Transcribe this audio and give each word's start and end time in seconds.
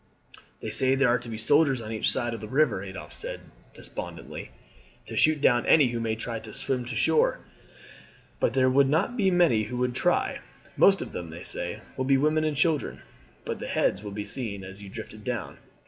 "They 0.63 0.71
say 0.71 0.95
there 0.95 1.09
are 1.09 1.19
to 1.19 1.29
be 1.29 1.37
soldiers 1.37 1.79
on 1.79 1.91
each 1.91 2.09
side 2.11 2.33
of 2.33 2.41
the 2.41 2.47
river," 2.47 2.81
Adolphe 2.81 3.13
said 3.13 3.41
despondently, 3.75 4.49
"to 5.05 5.15
shoot 5.15 5.39
down 5.41 5.63
any 5.67 5.89
who 5.89 5.99
may 5.99 6.15
try 6.15 6.39
to 6.39 6.55
swim 6.55 6.85
to 6.85 6.95
shore. 6.95 7.41
But 8.39 8.55
there 8.55 8.67
would 8.67 8.89
not 8.89 9.15
be 9.15 9.29
many 9.29 9.65
who 9.65 9.77
would 9.77 9.93
try. 9.93 10.39
Most 10.75 11.03
of 11.03 11.11
them, 11.11 11.29
they 11.29 11.43
say, 11.43 11.81
will 11.97 12.05
be 12.05 12.17
women 12.17 12.43
and 12.43 12.57
children; 12.57 13.03
but 13.45 13.59
the 13.59 13.67
heads 13.67 14.01
would 14.01 14.15
be 14.15 14.25
seen 14.25 14.63
as 14.63 14.81
you 14.81 14.89
drifted 14.89 15.23
down." 15.23 15.59